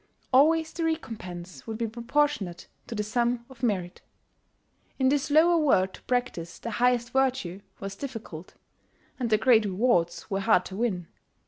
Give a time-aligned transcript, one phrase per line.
[0.33, 4.01] Always the recompense would be proportionate to the sum of merit.
[4.97, 8.55] In this lower world to practise the highest virtue was difficult;
[9.19, 11.05] and the great rewards were hard to win.